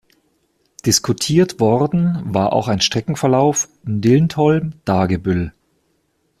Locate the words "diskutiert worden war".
0.83-2.53